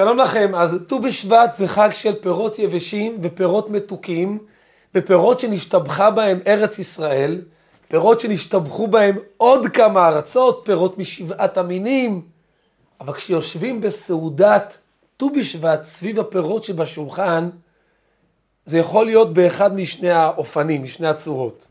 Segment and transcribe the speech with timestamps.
[0.00, 4.38] שלום לכם, אז ט"ו בשבט זה חג של פירות יבשים ופירות מתוקים
[4.94, 7.42] ופירות שנשתבחה בהם ארץ ישראל,
[7.88, 12.22] פירות שנשתבחו בהם עוד כמה ארצות, פירות משבעת המינים,
[13.00, 14.78] אבל כשיושבים בסעודת
[15.16, 17.50] ט"ו בשבט סביב הפירות שבשולחן,
[18.66, 21.66] זה יכול להיות באחד משני האופנים, משני הצורות.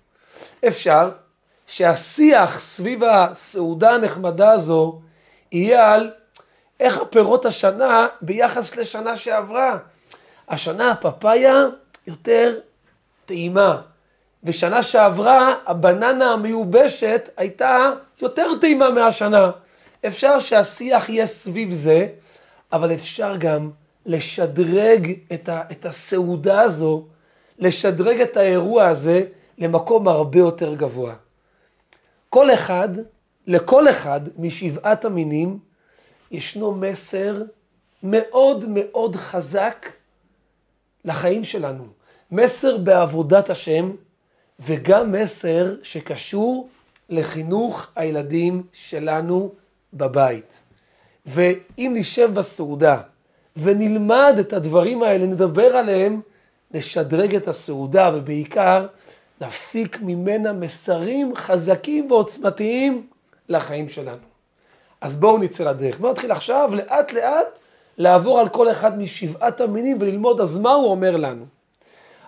[0.68, 1.12] אפשר
[1.68, 5.02] שהשיח סביב הסעודה הנחמדה הזו
[5.52, 6.12] יהיה על
[6.80, 9.78] איך הפירות השנה ביחס לשנה שעברה.
[10.50, 11.66] השנה הפפאיה
[12.08, 12.60] יותר
[13.26, 13.82] טעימה,
[14.44, 17.92] ושנה שעברה הבננה המיובשת הייתה
[18.22, 19.52] יותר טעימה מהשנה.
[20.08, 22.08] אפשר שהשיח יהיה סביב זה,
[22.72, 23.72] אבל אפשר גם
[24.06, 27.06] לשדרג את, ה, את הסעודה הזו,
[27.60, 29.24] לשדרג את האירוע הזה
[29.58, 31.14] למקום הרבה יותר גבוה.
[32.30, 32.90] כל אחד,
[33.48, 35.60] לכל אחד משבעת המינים,
[36.32, 37.44] ישנו מסר
[38.04, 39.90] מאוד מאוד חזק
[41.06, 41.84] לחיים שלנו.
[42.32, 43.92] מסר בעבודת השם,
[44.60, 46.70] וגם מסר שקשור
[47.10, 49.52] לחינוך הילדים שלנו
[49.94, 50.62] בבית.
[51.26, 53.02] ואם נשב בסעודה
[53.58, 56.22] ונלמד את הדברים האלה, נדבר עליהם,
[56.72, 58.88] נשדרג את הסעודה, ובעיקר
[59.42, 63.08] נפיק ממנה מסרים חזקים ועוצמתיים
[63.50, 64.33] לחיים שלנו.
[65.04, 66.00] אז בואו נצא לדרך.
[66.00, 67.60] בואו נתחיל עכשיו לאט לאט
[67.98, 71.46] לעבור על כל אחד משבעת המינים וללמוד אז מה הוא אומר לנו.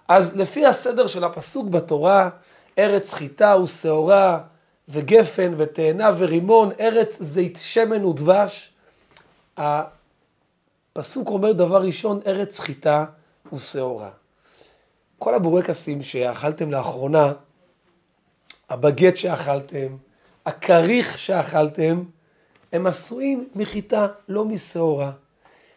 [0.07, 2.29] אז לפי הסדר של הפסוק בתורה,
[2.77, 4.39] ארץ חיטה ושעורה
[4.89, 8.73] וגפן ותאנה ורימון, ארץ זית שמן ודבש.
[9.57, 13.05] הפסוק אומר דבר ראשון, ארץ חיטה
[13.53, 14.09] ושעורה.
[15.19, 17.33] כל הבורקסים שאכלתם לאחרונה,
[18.69, 19.87] הבגט שאכלתם,
[20.45, 22.03] הכריך שאכלתם,
[22.75, 25.11] הם עשויים מחיטה, לא משעורה.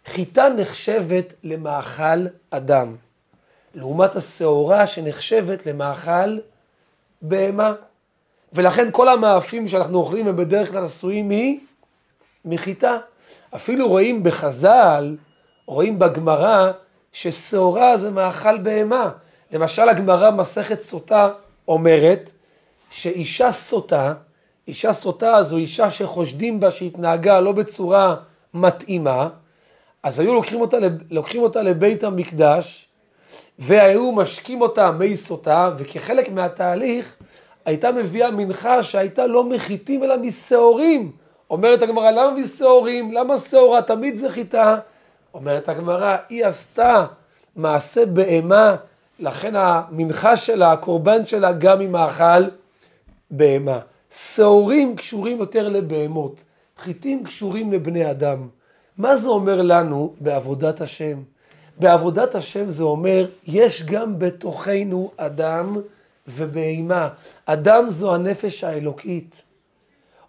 [0.07, 2.97] חיטה נחשבת למאכל אדם,
[3.75, 6.39] לעומת השעורה שנחשבת למאכל
[7.23, 7.75] בהמה.
[8.53, 11.31] ולכן כל המאפים שאנחנו אוכלים הם בדרך כלל עשויים
[12.45, 12.99] מחיטה.
[13.55, 15.17] אפילו רואים בחז"ל,
[15.67, 16.73] רואים בגמרא,
[17.13, 19.11] ששעורה זה מאכל בהמה.
[19.53, 21.31] למשל הגמרא מסכת סוטה
[21.69, 22.31] אומרת
[22.91, 24.15] שאישה סוטה
[24.69, 28.17] אישה סוטה זו אישה שחושדים בה שהתנהגה לא בצורה
[28.55, 29.29] מתאימה,
[30.03, 30.77] אז היו לוקחים אותה,
[31.11, 32.89] לוקחים אותה לבית המקדש,
[33.59, 37.17] והיו משקים אותה מי סוטה, וכחלק מהתהליך
[37.65, 41.13] הייתה מביאה מנחה שהייתה לא מחיטים אלא משעורים.
[41.51, 43.13] אומרת הגמרא, למה משעורים?
[43.13, 43.83] למה שעורה?
[43.83, 44.79] תמיד זה חיטה.
[45.35, 47.07] אומרת הגמרא, היא עשתה
[47.57, 48.77] מעשה בהמה,
[49.19, 52.45] לכן המנחה שלה, הקורבן שלה, גם היא מאכל
[53.31, 53.79] בהמה.
[54.13, 56.45] שעורים קשורים יותר לבהמות,
[56.79, 58.49] חיטים קשורים לבני אדם.
[58.99, 61.23] מה זה אומר לנו בעבודת השם?
[61.79, 65.77] בעבודת השם זה אומר, יש גם בתוכנו אדם
[66.29, 67.09] ובהמה.
[67.47, 69.43] אדם זו הנפש האלוקית.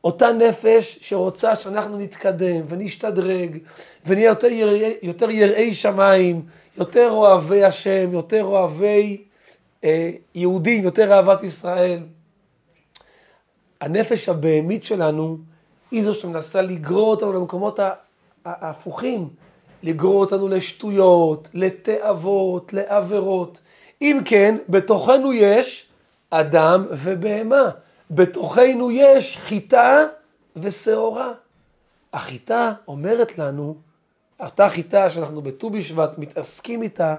[0.04, 3.58] אותה נפש שרוצה שאנחנו נתקדם ונשתדרג
[4.06, 6.42] ונהיה יותר יראי, יותר יראי שמיים,
[6.78, 9.24] יותר אוהבי השם, יותר אוהבי
[9.84, 12.00] אה, יהודים, יותר אהבת ישראל.
[13.82, 15.38] הנפש הבהמית שלנו
[15.92, 17.80] היא זו שמנסה לגרור אותנו למקומות
[18.46, 19.30] ההפוכים,
[19.84, 23.60] לגרור אותנו לשטויות, לתאוות, לעבירות.
[24.02, 25.88] אם כן, בתוכנו יש
[26.30, 27.70] אדם ובהמה.
[28.12, 30.06] בתוכנו יש חיטה
[30.56, 31.32] ושעורה.
[32.14, 33.76] החיטה אומרת לנו,
[34.40, 37.16] אותה חיטה שאנחנו בט"ו בשבט מתעסקים איתה,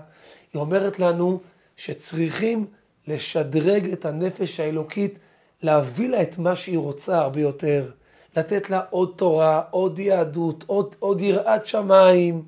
[0.53, 1.41] היא אומרת לנו
[1.77, 2.67] שצריכים
[3.07, 5.19] לשדרג את הנפש האלוקית
[5.63, 7.91] להביא לה את מה שהיא רוצה הרבה יותר,
[8.37, 12.43] לתת לה עוד תורה, עוד יהדות, עוד, עוד יראת שמיים,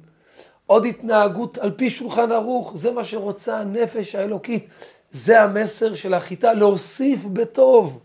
[0.67, 4.69] עוד התנהגות על פי שולחן ערוך, זה מה שרוצה הנפש האלוקית.
[5.13, 8.01] זה המסר של החיטה, להוסיף בטוב.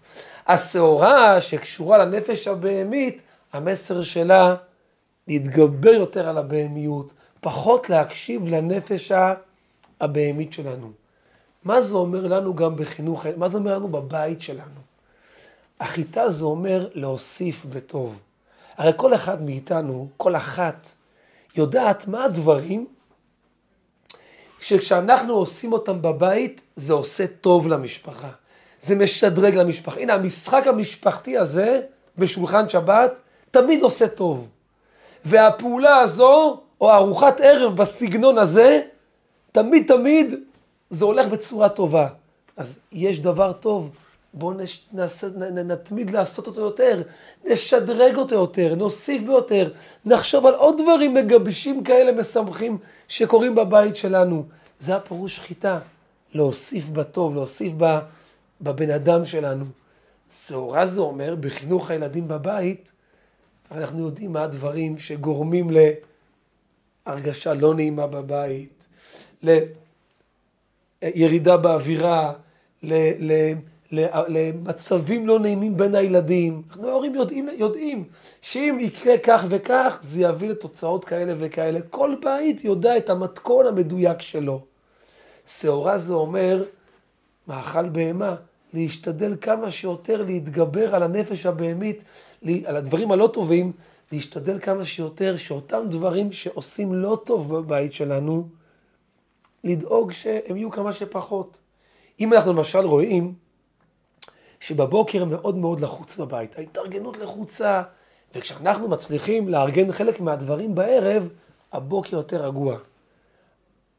[0.47, 3.21] השעורה שקשורה לנפש הבהמית,
[3.53, 4.55] המסר שלה
[5.27, 9.11] להתגבר יותר על הבהמיות, פחות להקשיב לנפש
[10.01, 10.91] הבהמית שלנו.
[11.63, 14.86] מה זה אומר לנו גם בחינוך, מה זה אומר לנו בבית שלנו?
[15.79, 18.19] החיטה זה אומר להוסיף בטוב.
[18.77, 20.89] הרי כל אחד מאיתנו, כל אחת,
[21.55, 22.87] יודעת מה הדברים
[24.61, 28.29] שכשאנחנו עושים אותם בבית, זה עושה טוב למשפחה.
[28.81, 29.99] זה משדרג למשפחה.
[29.99, 31.81] הנה, המשחק המשפחתי הזה
[32.17, 33.19] בשולחן שבת
[33.51, 34.49] תמיד עושה טוב.
[35.25, 38.81] והפעולה הזו, או ארוחת ערב בסגנון הזה,
[39.51, 40.35] תמיד תמיד
[40.89, 42.07] זה הולך בצורה טובה.
[42.57, 44.06] אז יש דבר טוב
[44.37, 44.53] בואו.
[45.65, 47.01] נתמיד לעשות אותו יותר,
[47.45, 49.71] נשדרג אותו יותר, נוסיף ביותר,
[50.05, 54.43] נחשוב על עוד דברים מגבשים כאלה משמחים שקורים בבית שלנו.
[54.79, 55.79] זה הפירוש שחיטה,
[56.33, 57.99] להוסיף בטוב, להוסיף ב...
[58.61, 59.65] בבן אדם שלנו.
[60.31, 62.91] שעורה זה אומר, בחינוך הילדים בבית,
[63.71, 65.69] אנחנו יודעים מה הדברים שגורמים
[67.07, 68.87] להרגשה לא נעימה בבית,
[71.03, 72.33] לירידה באווירה,
[72.83, 72.93] ל...
[73.31, 73.53] ל...
[73.91, 76.61] למצבים לא נעימים בין הילדים.
[76.69, 78.03] אנחנו ההורים יודעים, יודעים
[78.41, 81.79] שאם יקרה כך וכך, זה יביא לתוצאות כאלה וכאלה.
[81.89, 84.61] כל בית יודע את המתכון המדויק שלו.
[85.47, 86.63] שעורה זה אומר,
[87.47, 88.35] מאכל בהמה,
[88.73, 92.03] להשתדל כמה שיותר להתגבר על הנפש הבהמית,
[92.65, 93.71] על הדברים הלא טובים,
[94.11, 98.47] להשתדל כמה שיותר שאותם דברים שעושים לא טוב בבית שלנו,
[99.63, 101.59] לדאוג שהם יהיו כמה שפחות.
[102.19, 103.33] אם אנחנו למשל רואים
[104.59, 107.81] שבבוקר מאוד מאוד לחוץ בבית, ההתארגנות לחוצה,
[108.35, 111.29] וכשאנחנו מצליחים לארגן חלק מהדברים בערב,
[111.73, 112.77] הבוקר יותר רגוע.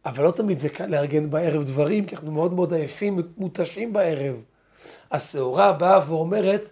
[0.06, 4.42] אבל לא תמיד זה קל לארגן בערב דברים, כי אנחנו מאוד מאוד עייפים, מותשים בערב.
[5.10, 6.70] השעורה באה ואומרת,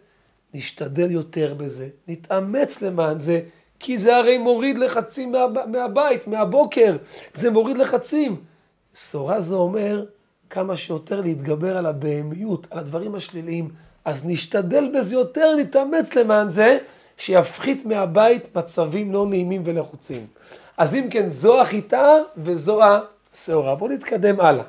[0.55, 3.41] נשתדל יותר בזה, נתאמץ למען זה,
[3.79, 6.97] כי זה הרי מוריד לחצים מה, מהבית, מהבוקר,
[7.35, 8.37] זה מוריד לחצים.
[8.95, 10.05] שעורה זה אומר,
[10.51, 13.69] כמה שיותר להתגבר על הבהמיות, על הדברים השליליים.
[14.05, 16.79] אז נשתדל בזה יותר, נתאמץ למען זה,
[17.17, 20.27] שיפחית מהבית מצבים לא נעימים ולחוצים.
[20.77, 22.07] אז אם כן, זו החיטה
[22.37, 23.75] וזו השעורה.
[23.75, 24.65] בואו נתקדם הלאה.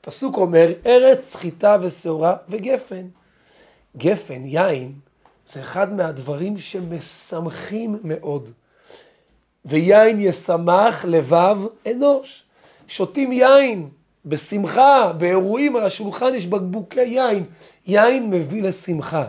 [0.00, 3.06] פסוק אומר, ארץ, חיטה ושעורה וגפן.
[3.96, 4.92] גפן, יין,
[5.46, 8.50] זה אחד מהדברים שמשמחים מאוד.
[9.64, 11.58] ויין ישמח לבב
[11.90, 12.44] אנוש.
[12.88, 13.88] שותים יין,
[14.26, 17.44] בשמחה, באירועים על השולחן יש בקבוקי יין.
[17.86, 19.26] יין מביא לשמחה.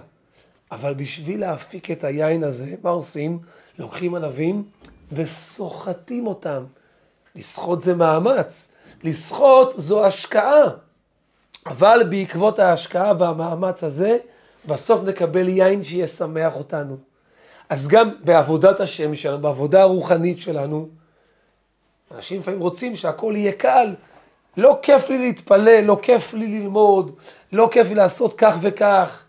[0.71, 3.39] אבל בשביל להפיק את היין הזה, מה עושים?
[3.79, 4.63] לוקחים ענבים
[5.11, 6.63] וסוחטים אותם.
[7.35, 8.71] לסחוט זה מאמץ,
[9.03, 10.63] לסחוט זו השקעה.
[11.65, 14.17] אבל בעקבות ההשקעה והמאמץ הזה,
[14.67, 16.97] בסוף נקבל יין שישמח אותנו.
[17.69, 20.89] אז גם בעבודת השם שלנו, בעבודה הרוחנית שלנו,
[22.15, 23.93] אנשים לפעמים רוצים שהכל יהיה קל,
[24.57, 27.15] לא כיף לי להתפלל, לא כיף לי ללמוד,
[27.51, 29.23] לא כיף לי לעשות כך וכך.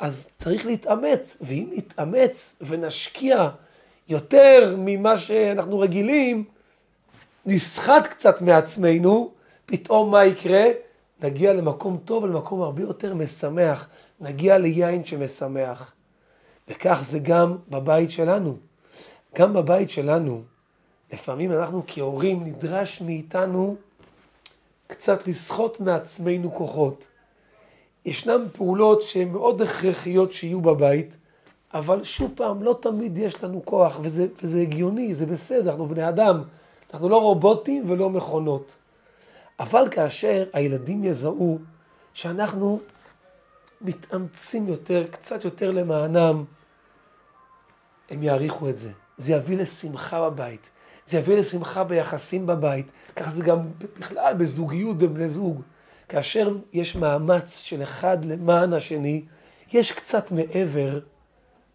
[0.00, 3.48] אז צריך להתאמץ, ואם נתאמץ ונשקיע
[4.08, 6.44] יותר ממה שאנחנו רגילים,
[7.46, 9.30] נסחט קצת מעצמנו,
[9.66, 10.64] פתאום מה יקרה?
[11.22, 13.88] נגיע למקום טוב, למקום הרבה יותר משמח.
[14.20, 15.92] נגיע ליין שמשמח.
[16.68, 18.56] וכך זה גם בבית שלנו.
[19.38, 20.42] גם בבית שלנו,
[21.12, 23.76] לפעמים אנחנו כהורים, נדרש מאיתנו
[24.86, 27.06] קצת לסחוט מעצמנו כוחות.
[28.04, 31.16] ישנן פעולות שהן מאוד הכרחיות שיהיו בבית,
[31.74, 36.08] אבל שוב פעם, לא תמיד יש לנו כוח, וזה, וזה הגיוני, זה בסדר, אנחנו בני
[36.08, 36.42] אדם,
[36.92, 38.74] אנחנו לא רובוטים ולא מכונות.
[39.60, 41.58] אבל כאשר הילדים יזהו
[42.14, 42.80] שאנחנו
[43.80, 46.44] מתאמצים יותר, קצת יותר למענם,
[48.10, 48.90] הם יעריכו את זה.
[49.18, 50.70] זה יביא לשמחה בבית.
[51.12, 52.86] זה יביא לשמחה ביחסים בבית,
[53.16, 53.58] ככה זה גם
[53.98, 55.62] בכלל בזוגיות בין בני זוג.
[56.08, 59.22] כאשר יש מאמץ של אחד למען השני,
[59.72, 61.00] יש קצת מעבר,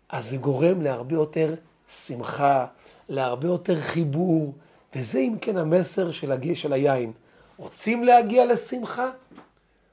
[0.09, 1.55] אז זה גורם להרבה יותר
[1.91, 2.65] שמחה,
[3.09, 4.53] להרבה יותר חיבור,
[4.95, 6.53] וזה אם כן המסר של, הג...
[6.53, 7.11] של היין.
[7.57, 9.09] רוצים להגיע לשמחה?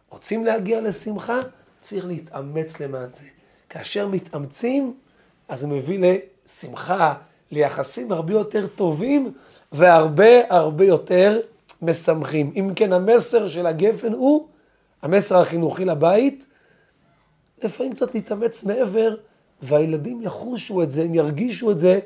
[0.08, 1.38] רוצים להגיע לשמחה?
[1.80, 3.26] צריך להתאמץ למען זה.
[3.68, 4.94] כאשר מתאמצים,
[5.48, 5.98] אז זה מביא
[6.46, 7.14] לשמחה,
[7.54, 9.32] ליחסים הרבה יותר טובים
[9.72, 11.40] והרבה הרבה יותר
[11.82, 12.52] משמחים.
[12.56, 14.48] אם כן, המסר של הגפן הוא,
[15.02, 16.46] המסר החינוכי לבית,
[17.62, 19.16] לפעמים קצת להתאמץ מעבר,
[19.62, 22.00] והילדים יחושו את זה, הם ירגישו את זה,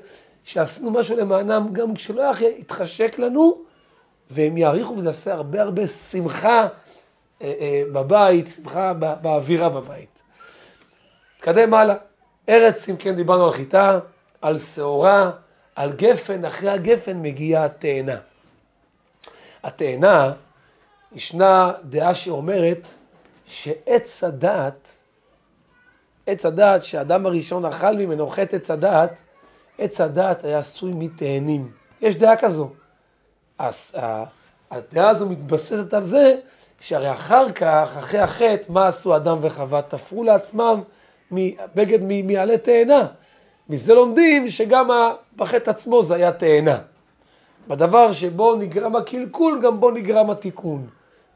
[0.45, 2.23] שעשינו משהו למענם, גם כשלא
[2.59, 3.59] יתחשק לנו,
[4.31, 6.69] והם יעריכו וזה יעשה הרבה הרבה שמחה
[7.43, 10.23] אה, אה, בבית, שמחה באווירה בבית.
[11.39, 11.95] נתקדם הלאה.
[12.49, 13.99] ארץ, אם כן, דיברנו על חיטה,
[14.43, 15.31] על שעורה,
[15.75, 18.17] על גפן, אחרי הגפן מגיעה התאנה.
[19.63, 20.33] התאנה,
[21.13, 22.89] ישנה דעה שאומרת
[23.47, 24.97] שעץ הדעת,
[26.27, 29.21] עץ הדעת שהאדם הראשון אכל ממנו חטא עץ הדעת,
[29.79, 31.73] עץ הדעת היה עשוי מתאנים.
[32.01, 32.71] יש דעה כזו.
[33.59, 33.97] אז
[34.71, 36.37] הדעה הזו מתבססת על זה
[36.81, 39.83] שהרי אחר כך, אחרי החטא, מה עשו אדם וחווה?
[39.83, 40.83] תפרו לעצמם
[41.75, 43.07] בגד מעלה תאנה.
[43.69, 44.89] מזה לומדים שגם
[45.37, 46.79] בחטא עצמו זה היה תאנה.
[47.69, 50.87] בדבר שבו נגרם הקלקול, גם בו נגרם התיקון.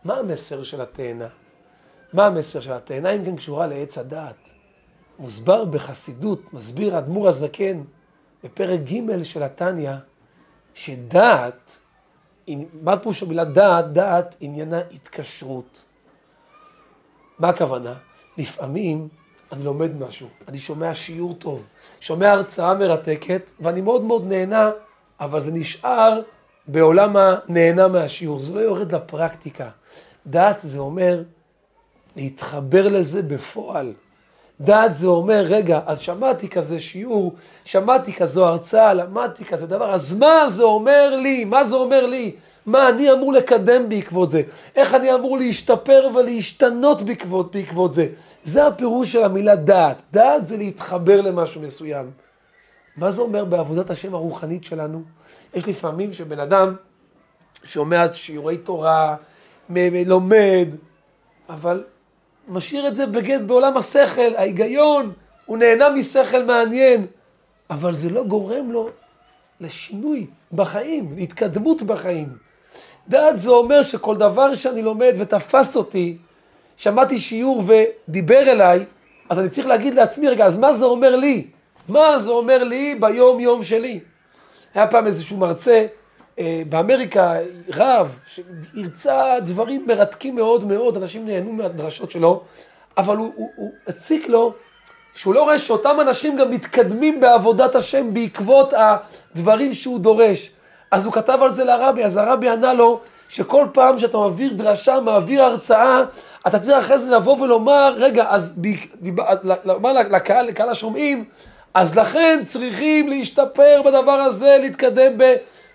[0.04, 1.28] מה המסר של התאנה?
[2.12, 2.76] מה המסר שלה?
[2.76, 4.48] התאנה אם כן קשורה לעץ הדעת.
[5.18, 7.82] מוסבר בחסידות, מסביר האדמו"ר הזקן
[8.44, 9.92] בפרק ג' של התניא,
[10.74, 11.78] שדעת,
[12.82, 13.92] מה פירוש המילה דעת?
[13.92, 15.84] דעת עניינה התקשרות.
[17.38, 17.94] מה הכוונה?
[18.38, 19.08] לפעמים
[19.52, 21.64] אני לומד משהו, אני שומע שיעור טוב,
[22.00, 24.70] שומע הרצאה מרתקת, ואני מאוד מאוד נהנה,
[25.20, 26.20] אבל זה נשאר
[26.66, 29.68] בעולם הנהנה מהשיעור, זה לא יורד לפרקטיקה.
[30.26, 31.22] דעת זה אומר
[32.16, 33.92] להתחבר לזה בפועל.
[34.60, 40.18] דעת זה אומר, רגע, אז שמעתי כזה שיעור, שמעתי כזו הרצאה, למדתי כזה דבר, אז
[40.18, 41.44] מה זה אומר לי?
[41.44, 42.36] מה זה אומר לי?
[42.66, 44.42] מה אני אמור לקדם בעקבות זה?
[44.76, 48.08] איך אני אמור להשתפר ולהשתנות בעקבות, בעקבות זה?
[48.44, 50.02] זה הפירוש של המילה דעת.
[50.12, 52.10] דעת זה להתחבר למשהו מסוים.
[52.96, 55.02] מה זה אומר בעבודת השם הרוחנית שלנו?
[55.54, 56.74] יש לפעמים שבן אדם
[57.64, 59.16] שומע שיעורי תורה,
[60.06, 60.68] לומד,
[61.48, 61.84] אבל
[62.48, 65.12] משאיר את זה בגד בעולם השכל, ההיגיון,
[65.46, 67.06] הוא נהנה משכל מעניין,
[67.70, 68.90] אבל זה לא גורם לו
[69.60, 72.28] לשינוי בחיים, להתקדמות בחיים.
[73.08, 76.16] דעת זה אומר שכל דבר שאני לומד ותפס אותי,
[76.76, 78.84] שמעתי שיעור ודיבר אליי,
[79.28, 81.46] אז אני צריך להגיד לעצמי, רגע, אז מה זה אומר לי?
[81.88, 84.00] מה זה אומר לי ביום יום שלי?
[84.74, 85.86] היה פעם איזשהו מרצה
[86.38, 87.34] אה, באמריקה,
[87.74, 92.42] רב, שהרצה דברים מרתקים מאוד מאוד, אנשים נהנו מהדרשות שלו,
[92.96, 94.54] אבל הוא, הוא, הוא הציק לו
[95.14, 100.50] שהוא לא רואה שאותם אנשים גם מתקדמים בעבודת השם בעקבות הדברים שהוא דורש.
[100.92, 105.00] אז הוא כתב על זה לרבי, אז הרבי ענה לו שכל פעם שאתה מעביר דרשה,
[105.00, 106.02] מעביר הרצאה,
[106.46, 108.60] אתה צריך אחרי זה לבוא ולומר, רגע, אז
[109.64, 111.24] לומר לקהל, לקהל השומעים,
[111.74, 115.34] אז לכן צריכים להשתפר בדבר הזה, להתקדם ב,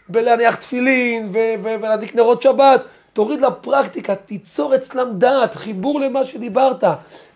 [0.10, 1.30] בלהניח תפילין
[1.64, 2.82] ולהדליק נרות שבת.
[3.14, 6.84] תוריד לפרקטיקה, תיצור אצלם דעת, חיבור למה שדיברת.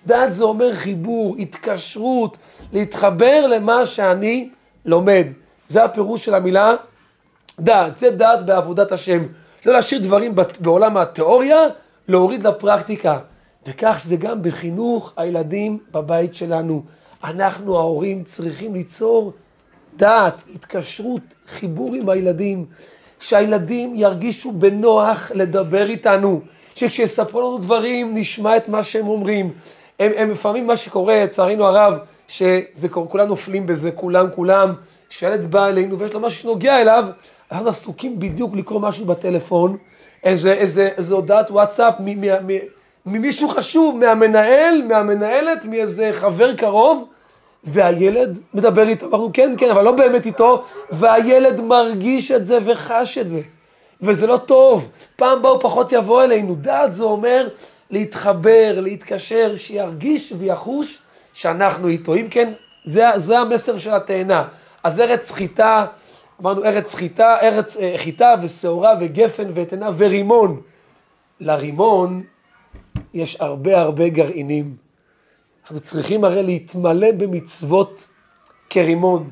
[0.06, 2.38] דעת זה אומר חיבור, התקשרות,
[2.74, 4.50] להתחבר למה שאני
[4.86, 5.26] לומד.
[5.70, 6.76] זה הפירוש של המילה
[7.62, 8.00] דעת.
[8.00, 9.24] זה דעת בעבודת השם.
[9.66, 11.60] לא להשאיר דברים בעולם התיאוריה,
[12.08, 13.18] להוריד לפרקטיקה.
[13.68, 16.84] וכך זה גם בחינוך הילדים בבית שלנו.
[17.24, 19.34] אנחנו ההורים צריכים ליצור
[19.96, 22.66] דעת, התקשרות, חיבור עם הילדים,
[23.20, 26.42] שהילדים ירגישו בנוח לדבר איתנו,
[26.76, 29.54] שכשיספרו לנו דברים נשמע את מה שהם אומרים.
[30.00, 31.94] הם, הם לפעמים מה שקורה, לצערנו הרב,
[32.28, 34.74] שזה כולם נופלים בזה, כולם כולם,
[35.10, 37.06] שילד בא אלינו ויש לו משהו שנוגע אליו,
[37.52, 39.78] אנחנו עסוקים בדיוק לקרוא משהו בטלפון,
[40.24, 41.94] איזה, איזה, איזה הודעת וואטסאפ
[43.06, 47.08] ממישהו חשוב, מהמנהל, מהמנהלת, מאיזה חבר קרוב,
[47.64, 53.18] והילד מדבר איתו, אמרנו כן, כן, אבל לא באמת איתו, והילד מרגיש את זה וחש
[53.18, 53.42] את זה.
[54.02, 56.56] וזה לא טוב, פעם הוא פחות יבוא אלינו.
[56.56, 57.48] דעת זה אומר
[57.90, 61.00] להתחבר, להתקשר, שירגיש ויחוש
[61.34, 62.16] שאנחנו איתו.
[62.16, 62.54] אם כן,
[62.86, 64.44] זה, זה המסר של התאנה.
[64.84, 65.86] אז ארץ חיטה,
[66.42, 70.62] אמרנו ארץ חיטה, ארץ אה, חיטה ושעורה וגפן ותאנה ורימון.
[71.40, 72.24] לרימון
[73.14, 74.76] יש הרבה הרבה גרעינים.
[75.64, 78.08] אנחנו צריכים הרי להתמלא במצוות
[78.70, 79.30] כרימון.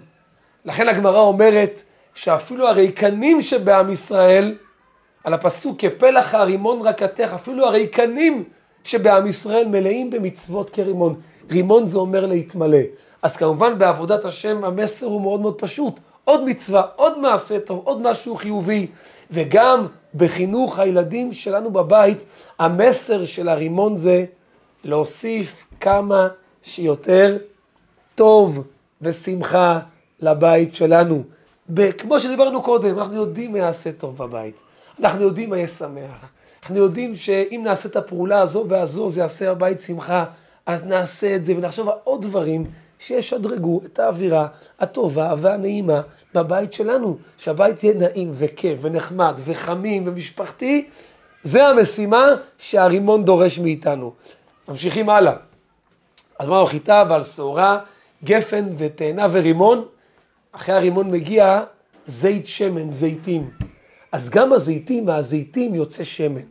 [0.66, 4.56] לכן הגמרא אומרת שאפילו הריקנים שבעם ישראל,
[5.24, 8.44] על הפסוק כפלח הרימון רקתך, אפילו הריקנים
[8.84, 11.22] שבעם ישראל מלאים במצוות כרימון.
[11.52, 12.82] רימון זה אומר להתמלא.
[13.22, 16.00] אז כמובן בעבודת השם המסר הוא מאוד מאוד פשוט.
[16.30, 18.88] עוד מצווה, עוד מעשה טוב, עוד משהו חיובי.
[19.32, 22.18] וגם בחינוך הילדים שלנו בבית,
[22.60, 24.26] המסר של הרימון זה
[24.84, 26.28] להוסיף כמה
[26.64, 27.38] שיותר
[28.16, 28.64] טוב
[29.02, 29.80] ושמחה
[30.20, 31.24] לבית שלנו.
[31.98, 34.56] כמו שדיברנו קודם, אנחנו יודעים מה יעשה טוב בבית.
[35.00, 36.30] אנחנו יודעים מה יהיה שמח.
[36.62, 40.26] אנחנו יודעים שאם נעשה את הפעולה הזו והזו, זה יעשה בבית שמחה,
[40.66, 42.66] אז נעשה את זה ונחשוב על עוד דברים
[43.00, 44.48] שישדרגו את האווירה
[44.80, 46.02] הטובה והנעימה
[46.34, 47.18] בבית שלנו.
[47.38, 50.88] שהבית יהיה נעים וכיף ונחמד וחמים ומשפחתי,
[51.44, 52.26] זה המשימה
[52.58, 54.14] שהרימון דורש מאיתנו.
[54.68, 55.34] ממשיכים הלאה.
[56.40, 57.80] אז אמרנו חיטה ועל שעורה,
[58.24, 59.86] גפן ותאנה ורימון,
[60.52, 61.64] אחרי הרימון מגיע
[62.08, 63.50] זית שמן, זיתים.
[64.12, 66.42] אז גם הזיתים, מהזיתים יוצא שמן.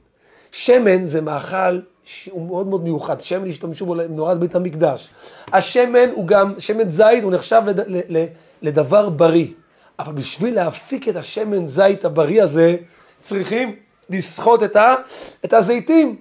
[0.52, 5.10] שמן זה מאכל שהוא מאוד מאוד מיוחד, שמן השתמשו בו לנורת בית המקדש.
[5.52, 8.24] השמן הוא גם, שמן זית הוא נחשב לד, ל, ל,
[8.62, 9.46] לדבר בריא.
[9.98, 12.76] אבל בשביל להפיק את השמן זית הבריא הזה,
[13.20, 13.76] צריכים
[14.10, 14.94] לסחוט את, ה,
[15.44, 16.16] את הזיתים.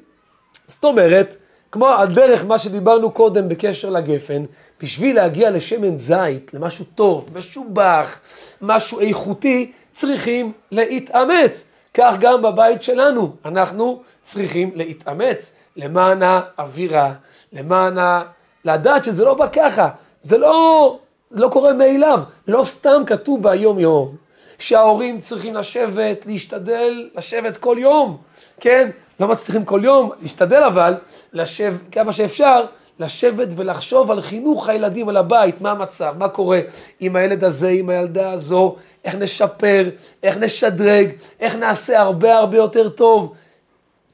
[0.67, 1.35] זאת אומרת,
[1.71, 4.45] כמו הדרך מה שדיברנו קודם בקשר לגפן,
[4.81, 8.19] בשביל להגיע לשמן זית, למשהו טוב, משובח,
[8.61, 11.65] משהו איכותי, צריכים להתאמץ.
[11.93, 17.13] כך גם בבית שלנו, אנחנו צריכים להתאמץ, למען האווירה,
[17.53, 18.21] למען ה...
[18.65, 19.89] לדעת שזה לא בא ככה,
[20.21, 20.99] זה לא,
[21.31, 24.15] לא קורה מאליו, לא סתם כתוב ביום יום,
[24.59, 28.17] שההורים צריכים לשבת, להשתדל, לשבת כל יום,
[28.59, 28.89] כן?
[29.19, 30.93] לא מצליחים כל יום, להשתדל אבל,
[31.33, 32.65] לשב כמה שאפשר,
[32.99, 36.59] לשבת ולחשוב על חינוך הילדים, על הבית, מה המצב, מה קורה
[36.99, 39.89] עם הילד הזה, עם הילדה הזו, איך נשפר,
[40.23, 43.33] איך נשדרג, איך נעשה הרבה הרבה יותר טוב.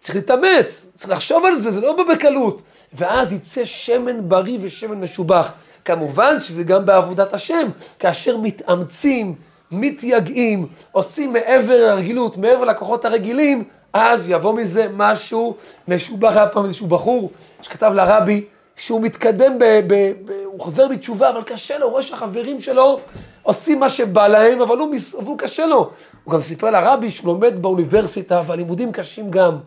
[0.03, 2.61] צריך להתאמץ, צריך לחשוב על זה, זה לא בא בקלות.
[2.93, 5.51] ואז יצא שמן בריא ושמן משובח.
[5.85, 7.69] כמובן שזה גם בעבודת השם,
[7.99, 9.35] כאשר מתאמצים,
[9.71, 15.55] מתייגעים, עושים מעבר לרגילות, מעבר לכוחות הרגילים, אז יבוא מזה משהו
[15.87, 16.35] משובח.
[16.35, 17.31] היה פעם איזשהו בחור
[17.61, 18.45] שכתב לרבי
[18.75, 19.93] שהוא מתקדם, ב, ב,
[20.25, 22.99] ב, הוא חוזר בתשובה, אבל קשה לו, הוא רואה שהחברים שלו
[23.43, 25.89] עושים מה שבא להם, אבל הוא, אבל הוא קשה לו.
[26.23, 29.57] הוא גם סיפר לרבי שהוא לומד באוניברסיטה, והלימודים קשים גם.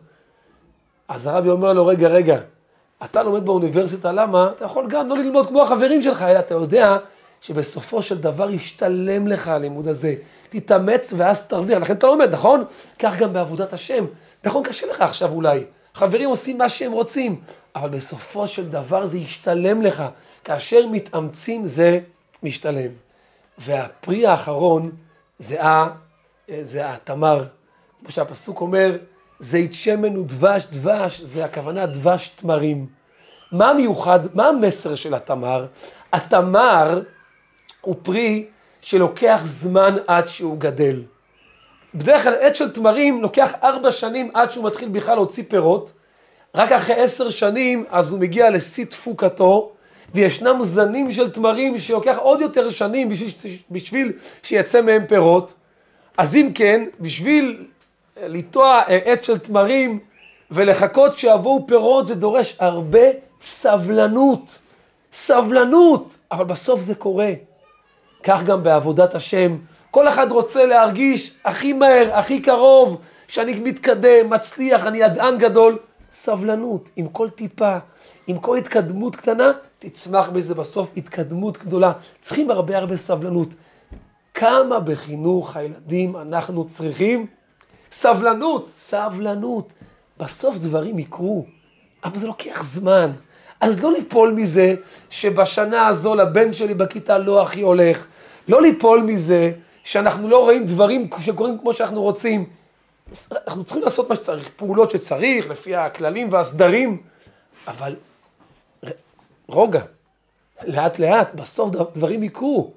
[1.08, 2.38] אז הרבי אומר לו, רגע, רגע,
[3.04, 4.50] אתה לומד באוניברסיטה, למה?
[4.56, 6.96] אתה יכול גם לא ללמוד כמו החברים שלך, אלא אתה יודע
[7.40, 10.14] שבסופו של דבר ישתלם לך הלימוד הזה.
[10.48, 12.64] תתאמץ ואז תרוויח, לכן אתה לומד, נכון?
[12.98, 14.04] כך גם בעבודת השם.
[14.44, 15.64] נכון, קשה לך עכשיו אולי.
[15.94, 17.40] חברים עושים מה שהם רוצים,
[17.76, 20.04] אבל בסופו של דבר זה ישתלם לך.
[20.44, 22.00] כאשר מתאמצים זה
[22.42, 22.90] משתלם.
[23.58, 24.90] והפרי האחרון
[25.38, 25.56] זה,
[26.88, 27.44] התמר.
[28.00, 28.96] כמו שהפסוק אומר,
[29.40, 32.86] זית שמן ודבש, דבש, זה הכוונה דבש תמרים.
[33.52, 35.66] מה מיוחד, מה המסר של התמר?
[36.12, 37.02] התמר
[37.80, 38.46] הוא פרי
[38.80, 41.02] שלוקח זמן עד שהוא גדל.
[41.94, 45.92] בדרך כלל עץ של תמרים לוקח ארבע שנים עד שהוא מתחיל בכלל להוציא פירות,
[46.54, 49.72] רק אחרי עשר שנים אז הוא מגיע לשיא תפוקתו,
[50.14, 54.12] וישנם זנים של תמרים שלוקח עוד יותר שנים בשביל, בשביל
[54.42, 55.54] שיצא מהם פירות.
[56.18, 57.66] אז אם כן, בשביל
[58.22, 59.98] לטוע עץ של תמרים
[60.50, 63.00] ולחכות שיבואו פירות זה דורש הרבה
[63.42, 64.58] סבלנות.
[65.12, 67.32] סבלנות, אבל בסוף זה קורה.
[68.22, 69.56] כך גם בעבודת השם.
[69.90, 75.78] כל אחד רוצה להרגיש הכי מהר, הכי קרוב, שאני מתקדם, מצליח, אני ידען גדול.
[76.12, 77.76] סבלנות, עם כל טיפה,
[78.26, 81.92] עם כל התקדמות קטנה, תצמח בזה בסוף התקדמות גדולה.
[82.20, 83.48] צריכים הרבה הרבה סבלנות.
[84.34, 87.26] כמה בחינוך הילדים אנחנו צריכים?
[88.00, 89.72] סבלנות, סבלנות.
[90.18, 91.46] בסוף דברים יקרו,
[92.04, 93.10] אבל זה לוקח זמן.
[93.60, 94.74] אז לא ליפול מזה
[95.10, 98.06] שבשנה הזו לבן שלי בכיתה לא הכי הולך.
[98.48, 99.52] לא ליפול מזה
[99.84, 102.44] שאנחנו לא רואים דברים שקורים כמו שאנחנו רוצים.
[103.46, 107.02] אנחנו צריכים לעשות מה שצריך, פעולות שצריך, לפי הכללים והסדרים,
[107.68, 107.96] אבל
[109.48, 109.82] רוגע,
[110.64, 112.72] לאט לאט, בסוף דברים יקרו.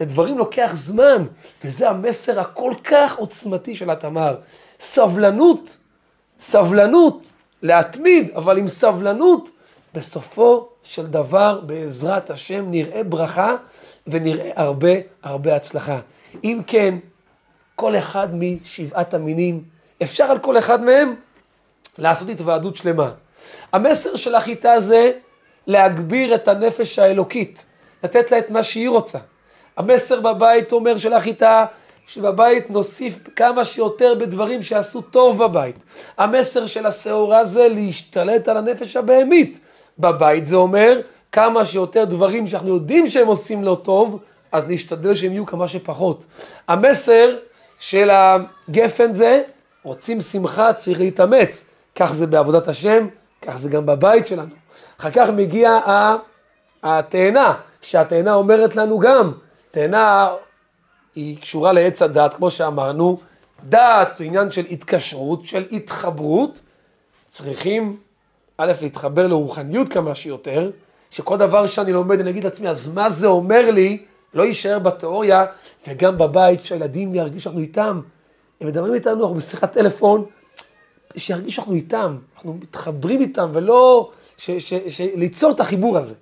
[0.00, 1.24] לדברים לוקח זמן,
[1.64, 4.36] וזה המסר הכל כך עוצמתי של התמר.
[4.84, 5.76] סבלנות,
[6.40, 7.22] סבלנות,
[7.62, 9.50] להתמיד, אבל עם סבלנות,
[9.94, 13.56] בסופו של דבר, בעזרת השם, נראה ברכה
[14.06, 14.90] ונראה הרבה
[15.22, 15.98] הרבה הצלחה.
[16.44, 16.94] אם כן,
[17.74, 19.62] כל אחד משבעת המינים,
[20.02, 21.14] אפשר על כל אחד מהם
[21.98, 23.10] לעשות התוועדות שלמה.
[23.72, 25.12] המסר של החיטה זה
[25.66, 27.64] להגביר את הנפש האלוקית,
[28.04, 29.18] לתת לה את מה שהיא רוצה.
[29.76, 31.66] המסר בבית אומר של החיטה,
[32.06, 35.76] שבבית נוסיף כמה שיותר בדברים שעשו טוב בבית.
[36.18, 39.60] המסר של השעורה זה להשתלט על הנפש הבהמית.
[39.98, 41.00] בבית זה אומר
[41.32, 44.18] כמה שיותר דברים שאנחנו יודעים שהם עושים לא טוב,
[44.52, 46.24] אז להשתדל שהם יהיו כמה שפחות.
[46.68, 47.36] המסר
[47.78, 49.42] של הגפן זה,
[49.82, 51.64] רוצים שמחה, צריך להתאמץ.
[51.96, 53.06] כך זה בעבודת השם,
[53.42, 54.54] כך זה גם בבית שלנו.
[55.00, 56.16] אחר כך מגיעה
[56.82, 59.32] התאנה, שהתאנה אומרת לנו גם,
[59.70, 60.30] תאנה
[61.14, 63.18] היא קשורה לעץ הדת, כמו שאמרנו,
[63.68, 66.60] דת זה עניין של התקשרות, של התחברות,
[67.28, 67.96] צריכים
[68.58, 70.70] א', להתחבר לרוחניות כמה שיותר,
[71.10, 73.98] שכל דבר שאני לומד אני אגיד לעצמי, אז מה זה אומר לי,
[74.34, 75.44] לא יישאר בתיאוריה,
[75.88, 78.00] וגם בבית, שהילדים ירגישו שאנחנו איתם.
[78.60, 80.24] הם מדברים איתנו, אנחנו בשיחת טלפון,
[81.16, 86.14] שירגישו שאנחנו איתם, אנחנו מתחברים איתם, ולא, ש, ש, ש, ליצור את החיבור הזה.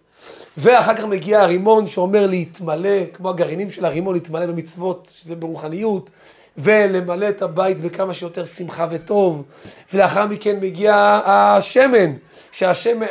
[0.59, 6.11] ואחר כך מגיע הרימון שאומר להתמלא, כמו הגרעינים של הרימון, להתמלא במצוות, שזה ברוחניות,
[6.59, 9.43] ולמלא את הבית בכמה שיותר שמחה וטוב.
[9.93, 12.13] ולאחר מכן מגיע השמן,
[12.53, 13.07] שהשמן,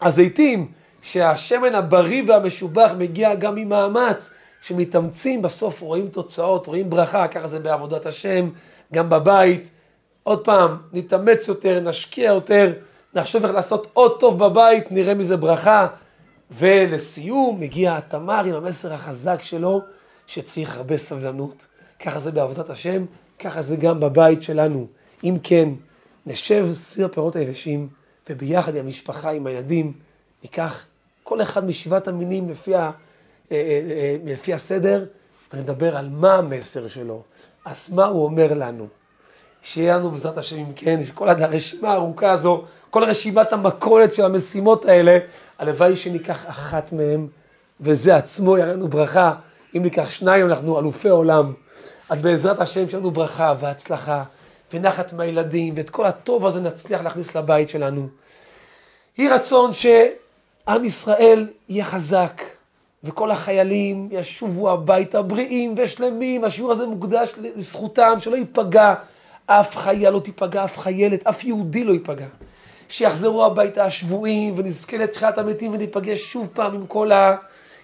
[0.00, 0.68] שהזיתים,
[1.02, 4.30] שהשמן הבריא והמשובח מגיע גם ממאמץ,
[4.62, 8.48] שמתאמצים, בסוף רואים תוצאות, רואים ברכה, ככה זה בעבודת השם,
[8.94, 9.70] גם בבית.
[10.22, 12.72] עוד פעם, נתאמץ יותר, נשקיע יותר,
[13.14, 15.86] נחשוב איך לעשות עוד טוב בבית, נראה מזה ברכה.
[16.58, 19.80] ולסיום מגיע התמר עם המסר החזק שלו,
[20.26, 21.66] שצריך הרבה סבלנות.
[22.00, 23.04] ככה זה בעבודת השם,
[23.38, 24.86] ככה זה גם בבית שלנו.
[25.24, 25.68] אם כן,
[26.26, 27.88] נשב סביב הפירות היבשים,
[28.30, 29.92] וביחד עם המשפחה, עם הילדים,
[30.42, 30.86] ניקח
[31.22, 32.90] כל אחד משבעת המינים לפי, ה, אה,
[33.52, 35.06] אה, אה, לפי הסדר,
[35.52, 37.22] ונדבר על מה המסר שלו.
[37.64, 38.86] אז מה הוא אומר לנו?
[39.62, 44.84] שיהיה לנו בעזרת השם, אם כן, שכל הרשימה הארוכה הזו, כל רשימת המכולת של המשימות
[44.84, 45.18] האלה,
[45.58, 47.26] הלוואי שניקח אחת מהן,
[47.80, 49.32] וזה עצמו יראה לנו ברכה.
[49.76, 51.52] אם ניקח שניים, אנחנו אלופי עולם.
[52.08, 54.24] אז בעזרת השם, יש לנו ברכה והצלחה,
[54.72, 58.08] ונחת מהילדים, ואת כל הטוב הזה נצליח להכניס לבית שלנו.
[59.18, 62.42] יהי רצון שעם ישראל יהיה חזק,
[63.04, 68.94] וכל החיילים ישובו הביתה בריאים ושלמים, השיעור הזה מוקדש לזכותם, שלא ייפגע
[69.46, 72.26] אף חייל לא תיפגע, אף חיילת, אף יהודי לא ייפגע.
[72.88, 77.36] שיחזרו הביתה השבויים ונזכה לתחילת המתים וניפגש שוב פעם עם כל, ה,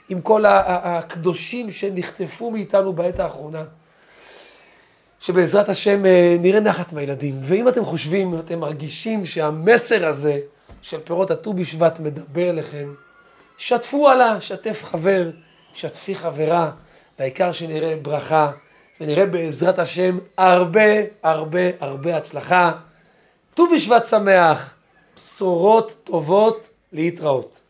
[0.09, 3.65] עם כל ה, הקדושים שנחטפו מאיתנו בעת האחרונה.
[5.21, 7.35] שבעזרת השם אה, נראה נחת מהילדים.
[7.43, 10.39] ואם אתם חושבים, אתם מרגישים שהמסר הזה
[10.83, 12.95] של פירות הט"ו בשבט מדבר אליכם,
[13.59, 15.31] שתפו עלה, שתף חבר,
[15.75, 16.71] שתפי חברה,
[17.19, 18.51] והעיקר שנראה ברכה.
[19.01, 20.91] ונראה בעזרת השם הרבה
[21.23, 22.73] הרבה הרבה הצלחה.
[23.55, 24.75] ט"ו בשבט שמח,
[25.17, 27.61] בשורות טובות להתראות.